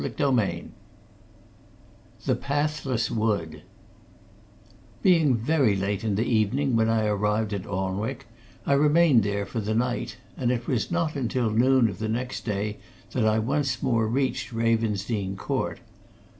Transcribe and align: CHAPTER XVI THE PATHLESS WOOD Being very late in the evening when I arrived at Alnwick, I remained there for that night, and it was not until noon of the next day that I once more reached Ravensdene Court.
CHAPTER 0.03 0.23
XVI 0.31 0.69
THE 2.25 2.35
PATHLESS 2.35 3.11
WOOD 3.11 3.61
Being 5.03 5.35
very 5.35 5.75
late 5.75 6.03
in 6.03 6.15
the 6.15 6.25
evening 6.25 6.75
when 6.75 6.89
I 6.89 7.05
arrived 7.05 7.53
at 7.53 7.67
Alnwick, 7.67 8.25
I 8.65 8.73
remained 8.73 9.21
there 9.21 9.45
for 9.45 9.59
that 9.59 9.75
night, 9.77 10.17
and 10.35 10.51
it 10.51 10.65
was 10.65 10.89
not 10.89 11.15
until 11.15 11.51
noon 11.51 11.87
of 11.87 11.99
the 11.99 12.09
next 12.09 12.45
day 12.45 12.77
that 13.11 13.27
I 13.27 13.37
once 13.37 13.83
more 13.83 14.07
reached 14.07 14.51
Ravensdene 14.51 15.35
Court. 15.37 15.81